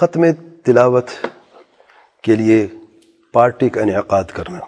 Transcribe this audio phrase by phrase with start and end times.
[0.00, 0.22] ختم
[0.64, 1.06] تلاوت
[2.22, 2.66] کے لیے
[3.32, 4.58] پارٹی کا انعقاد کرنا۔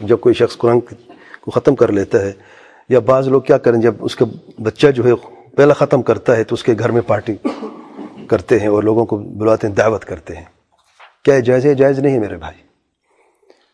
[0.00, 0.80] جب کوئی شخص قرآن
[1.40, 2.32] کو ختم کر لیتا ہے
[2.88, 4.24] یا بعض لوگ کیا کریں، جب اس کا
[4.62, 5.12] بچہ جو ہے
[5.56, 7.34] پہلا ختم کرتا ہے تو اس کے گھر میں پارٹی
[8.26, 10.44] کرتے ہیں اور لوگوں کو بلاتے ہیں، دعوت کرتے ہیں۔
[11.24, 12.62] کیا جائز ہے؟ جائز نہیں ہے میرے بھائی۔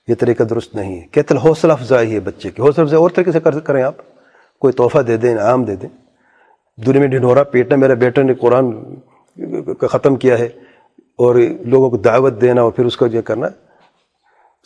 [0.08, 3.32] یہ طریقہ درست نہیں ہے۔ کہتے حوصلہ افزائی ہے بچے کی حوصلہ افزائی اور طریقے
[3.32, 3.94] سے کریں آپ۔
[4.58, 5.88] کوئی تحفہ دے دیں، انعام دے دیں۔
[6.86, 8.94] دنیا میں ڈھنڈورا پیٹنا میرے بیٹے نے قرآن
[9.82, 10.48] کا ختم کیا ہے
[11.16, 13.46] اور لوگوں کو دعوت دینا اور پھر اس کا جو کرنا،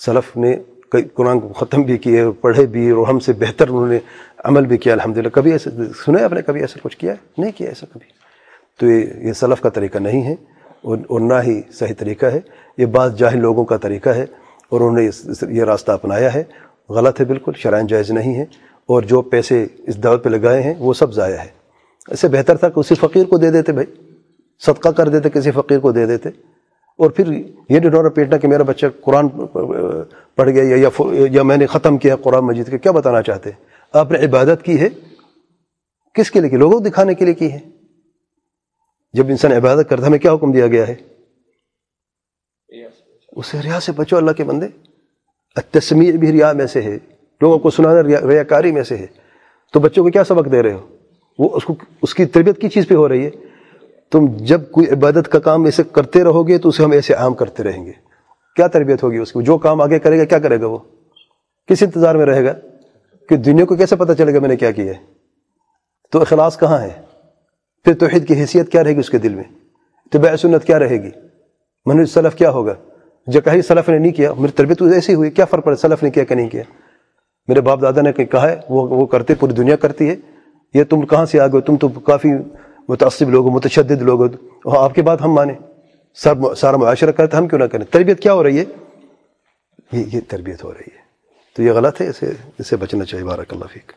[0.04, 0.56] سلف نے
[0.90, 3.98] کئی قرآن کو ختم بھی کیے اور پڑھے بھی اور ہم سے بہتر انہوں نے
[4.38, 5.70] عمل بھی کیا، الحمدللہ، کبھی ایسے
[6.06, 8.06] سنے آپ نے کبھی ایسا کچھ کیا؟ ہے نہیں کیا ایسا کبھی۔
[8.80, 10.34] تو یہ یہ سلف کا طریقہ نہیں ہے
[10.82, 12.40] اور نہ ہی صحیح طریقہ ہے۔
[12.78, 14.26] یہ بعض جاہل لوگوں کا طریقہ ہے
[14.68, 15.10] اور انہوں نے
[15.54, 16.44] یہ راستہ اپنایا ہے۔
[16.88, 18.44] غلط ہے بالکل شرائن جائز نہیں ہے۔
[18.86, 21.48] اور جو پیسے اس دعوت پہ لگائے ہیں وہ سب ضائع ہے۔
[22.08, 24.05] اس سے بہتر تھا کہ اسی فقیر کو دے دیتے بھائی۔
[24.58, 26.28] صدقہ کر دیتے، کسی فقیر کو دے دیتے۔
[26.98, 27.32] اور پھر
[27.68, 29.28] یہ ڈنورا پیٹنا کہ میرا بچہ قرآن
[30.34, 30.88] پڑھ گیا یا
[31.30, 34.62] یا میں نے ختم کیا قرآن مجید کے، کیا بتانا چاہتے؟ ہیں آپ نے عبادت
[34.62, 34.88] کی ہے؟
[36.14, 37.58] کس کے لیے؟ کی لوگوں کو دکھانے کے لیے کی ہے؟
[39.12, 40.94] جب انسان عبادت کرتا ہمیں کیا حکم دیا گیا ہے؟
[43.32, 44.66] اسے ریا سے بچو اللہ کے بندے۔
[45.70, 46.98] تسمی بھی ریا میں سے ہے۔
[47.40, 49.06] لوگوں کو سنانا ریا کاری میں سے ہے۔
[49.72, 50.96] تو بچوں کو کیا سبق دے رہے ہو؟
[51.38, 53.30] وہ اس کو اس کی تربیت کی چیز پہ ہو رہی ہے۔
[54.12, 57.34] تم جب کوئی عبادت کا کام ایسے کرتے رہو گے تو اسے ہم ایسے عام
[57.34, 57.92] کرتے رہیں گے۔
[58.56, 60.78] کیا تربیت ہوگی اس کی؟ جو کام آگے کرے گا، کیا کرے گا وہ؟
[61.68, 62.52] کس انتظار میں رہے گا؟
[63.28, 64.94] کہ دنیا کو کیسے پتہ چلے گا میں نے کیا کیا ہے؟
[66.12, 67.02] تو اخلاص کہاں ہے؟
[67.84, 69.44] پھر توحید کی حیثیت کیا رہے گی اس کے دل میں؟
[70.12, 71.10] طبع سنت کیا رہے گی؟
[71.86, 72.74] منوج سلف کیا ہوگا؟
[73.26, 76.10] جو کہیں سلف نے نہیں کیا، میری تربیت ایسی ہوئی، کیا فرق پڑا؟ سلف نے
[76.10, 76.62] کیا کہ نہیں کیا؟
[77.48, 80.16] میرے باپ دادا نے کہا ہے، وہ وہ کرتے، پوری دنیا کرتی ہے۔
[80.74, 82.28] یہ تم کہاں سے آ گئے تم تو کافی
[82.88, 84.26] متعصب لوگ متشدد لوگ
[84.64, 85.54] ہو آپ کے بات ہم مانیں۔
[86.14, 88.64] سب سارا معاشرہ کرتے ہم کیوں نہ کریں؟ تربیت کیا ہو رہی ہے؟
[89.92, 90.98] یہ یہ تربیت ہو رہی ہے۔
[91.56, 93.92] تو یہ غلط ہے، اسے اسے بچنا چاہیے۔ بارک اللہ فیک۔